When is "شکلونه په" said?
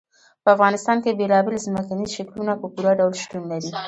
2.15-2.67